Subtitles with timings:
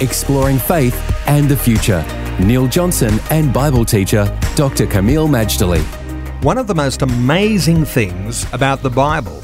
[0.00, 0.96] Exploring faith
[1.26, 2.02] and the future.
[2.40, 4.86] Neil Johnson and Bible teacher Dr.
[4.86, 5.82] Kameel Majdali.
[6.42, 9.42] One of the most amazing things about the Bible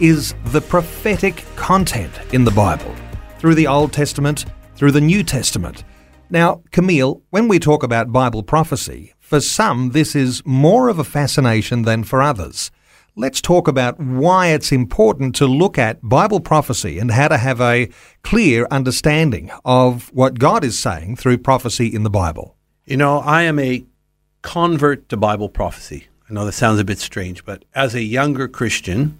[0.00, 2.94] is the prophetic content in the Bible,
[3.38, 4.44] through the Old Testament,
[4.76, 5.84] through the New Testament.
[6.28, 11.04] Now, Kameel, when we talk about Bible prophecy, for some this is more of a
[11.04, 12.70] fascination than for others.
[13.16, 17.60] Let's talk about why it's important to look at Bible prophecy and how to have
[17.60, 17.88] a
[18.24, 22.56] clear understanding of what God is saying through prophecy in the Bible.
[22.84, 23.86] You know, I am a
[24.42, 26.08] convert to Bible prophecy.
[26.28, 29.16] I know that sounds a bit strange, but as a younger Christian,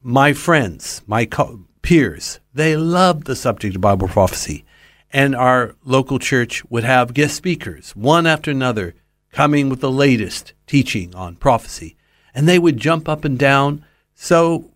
[0.00, 4.64] my friends, my co- peers, they loved the subject of Bible prophecy.
[5.12, 8.94] And our local church would have guest speakers, one after another,
[9.32, 11.96] coming with the latest teaching on prophecy
[12.34, 14.70] and they would jump up and down so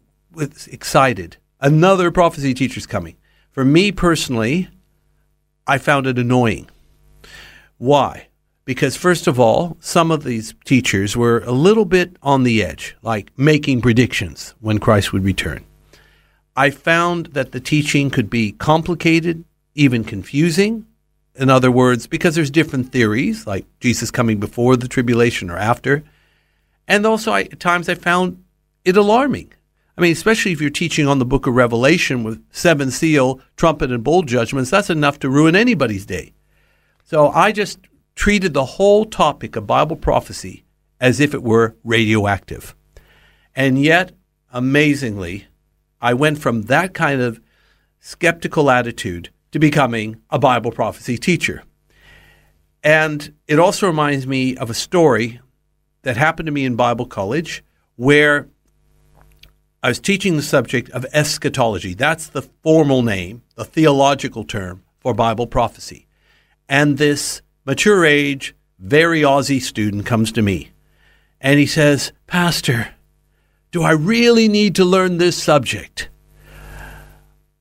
[0.71, 1.37] excited.
[1.61, 3.17] Another prophecy teacher's coming.
[3.51, 4.69] For me personally,
[5.67, 6.69] I found it annoying.
[7.79, 8.29] Why?
[8.65, 12.97] Because, first of all, some of these teachers were a little bit on the edge,
[13.03, 15.65] like making predictions when Christ would return.
[16.57, 20.87] I found that the teaching could be complicated, even confusing.
[21.35, 26.03] In other words, because there's different theories, like Jesus coming before the tribulation or after.
[26.89, 28.43] And also, I, at times, I found
[28.85, 29.53] it alarming.
[29.97, 33.93] I mean, especially if you're teaching on the book of Revelation with seven seal, trumpet,
[33.93, 36.33] and bowl judgments, that's enough to ruin anybody's day.
[37.05, 37.79] So I just
[38.15, 40.65] treated the whole topic of Bible prophecy
[41.01, 42.75] as if it were radioactive.
[43.55, 44.13] And yet,
[44.53, 45.47] amazingly,
[46.01, 47.41] I went from that kind of
[48.01, 51.65] skeptical attitude to becoming a Bible prophecy teacher.
[52.83, 55.41] And it also reminds me of a story
[56.09, 57.63] that happened to me in Bible college
[57.97, 58.49] where
[59.83, 61.93] I was teaching the subject of eschatology.
[61.93, 66.07] That's the formal name, the theological term for Bible prophecy.
[66.67, 70.71] And this mature age, very Aussie student comes to me
[71.43, 72.95] and he says, Pastor,
[73.71, 76.09] do I really need to learn this subject?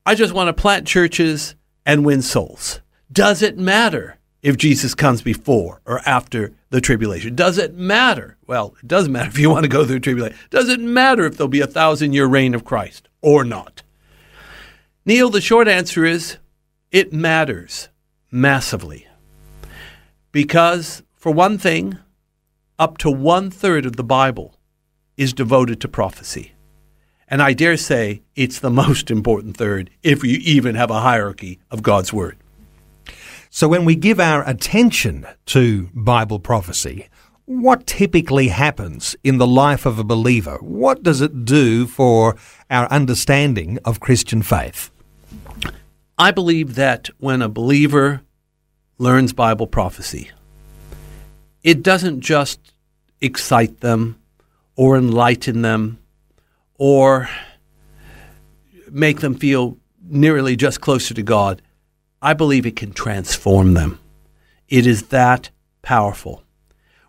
[0.06, 1.54] I just want to plant churches
[1.84, 2.80] and win souls.
[3.12, 7.34] Does it matter if Jesus comes before or after the tribulation?
[7.34, 8.36] Does it matter?
[8.46, 10.38] Well, it doesn't matter if you want to go through tribulation.
[10.50, 13.82] Does it matter if there'll be a thousand year reign of Christ or not?
[15.04, 16.36] Neil, the short answer is
[16.90, 17.88] it matters
[18.30, 19.06] massively.
[20.32, 21.98] Because, for one thing,
[22.78, 24.54] up to one third of the Bible
[25.16, 26.52] is devoted to prophecy.
[27.26, 31.58] And I dare say it's the most important third if you even have a hierarchy
[31.70, 32.36] of God's Word.
[33.58, 37.08] So when we give our attention to Bible prophecy,
[37.44, 40.58] what typically happens in the life of a believer?
[40.60, 42.36] What does it do for
[42.70, 44.92] our understanding of Christian faith?
[46.16, 48.20] I believe that when a believer
[48.96, 50.30] learns Bible prophecy,
[51.64, 52.60] it doesn't just
[53.20, 54.20] excite them
[54.76, 55.98] or enlighten them
[56.76, 57.28] or
[58.88, 61.60] make them feel nearly just closer to God.
[62.20, 64.00] I believe it can transform them.
[64.68, 65.50] It is that
[65.82, 66.42] powerful.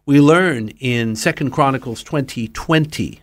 [0.05, 3.21] We learn in Second Chronicles 2020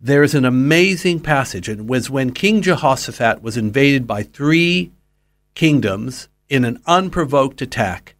[0.00, 1.68] there's an amazing passage.
[1.68, 4.92] It was when King Jehoshaphat was invaded by three
[5.54, 8.14] kingdoms in an unprovoked attack,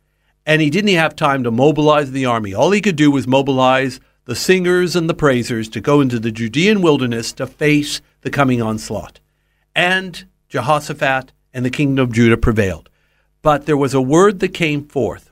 [0.44, 2.52] and he didn't have time to mobilize the army.
[2.52, 6.32] All he could do was mobilize the singers and the praisers to go into the
[6.32, 9.20] Judean wilderness to face the coming onslaught.
[9.74, 12.88] And Jehoshaphat and the kingdom of Judah prevailed.
[13.42, 15.30] But there was a word that came forth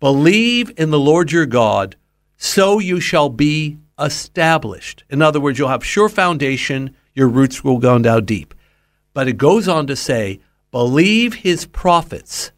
[0.00, 1.96] Believe in the Lord your God,
[2.36, 5.04] so you shall be established.
[5.08, 8.54] In other words, you'll have sure foundation, your roots will go down deep.
[9.14, 10.40] But it goes on to say,
[10.70, 12.50] Believe his prophets,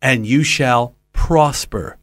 [0.00, 1.98] and you shall prosper.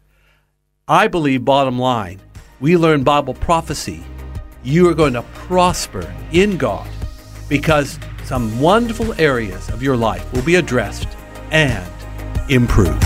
[0.88, 2.20] I believe, bottom line,
[2.60, 4.04] we learn Bible prophecy.
[4.64, 6.88] You are going to prosper in God
[7.48, 11.08] because some wonderful areas of your life will be addressed
[11.52, 11.88] and
[12.50, 13.04] improved.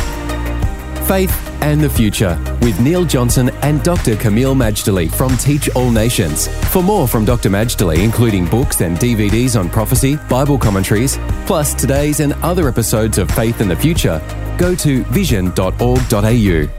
[1.07, 4.15] Faith and the Future with Neil Johnson and Dr.
[4.15, 6.47] Kameel Majdali from Teach All Nations.
[6.71, 7.49] For more from Dr.
[7.49, 13.29] Majdali, including books and DVDs on prophecy, Bible commentaries, plus today's and other episodes of
[13.31, 14.21] Faith and the Future,
[14.57, 16.78] go to vision.org.au.